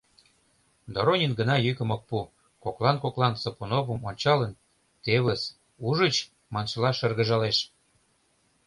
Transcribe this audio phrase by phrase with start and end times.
[0.93, 2.19] Доронин гына йӱкым ок пу,
[2.63, 4.53] коклан-коклан Сапуновым ончалын,
[5.03, 5.41] «тевыс,
[5.87, 6.15] ужыч?»
[6.53, 7.57] маншыла шыргыжалеш.